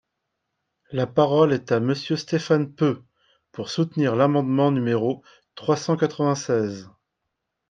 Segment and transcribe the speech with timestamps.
[0.91, 3.03] La parole est à Monsieur Stéphane Peu,
[3.51, 5.21] pour soutenir l’amendement numéro
[5.53, 6.89] trois cent quatre-vingt-seize.